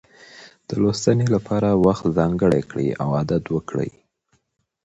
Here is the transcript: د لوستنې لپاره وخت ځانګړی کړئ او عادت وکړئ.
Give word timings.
د 0.67 0.69
لوستنې 0.81 1.27
لپاره 1.35 1.69
وخت 1.85 2.05
ځانګړی 2.17 2.61
کړئ 2.69 2.89
او 3.01 3.07
عادت 3.17 3.43
وکړئ. 3.49 3.91